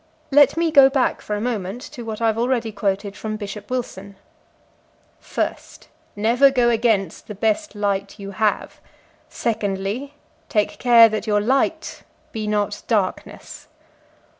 Let 0.31 0.57
me 0.57 0.71
go 0.71 0.89
back 0.89 1.21
for 1.21 1.35
a 1.35 1.39
moment 1.41 1.79
to 1.93 2.01
what 2.03 2.21
I 2.23 2.25
have 2.25 2.37
already 2.39 2.71
quoted 2.71 3.15
from 3.15 3.35
Bishop 3.37 3.69
Wilson: 3.69 4.15
"First, 5.19 5.89
never 6.15 6.49
go 6.49 6.71
against 6.71 7.27
the 7.27 7.35
best 7.35 7.75
light 7.75 8.17
you 8.17 8.31
have; 8.31 8.79
secondly, 9.29 10.15
take 10.49 10.79
care 10.79 11.07
that 11.09 11.27
your 11.27 11.39
light 11.39 12.01
be 12.31 12.47
not 12.47 12.81
darkness." 12.87 13.67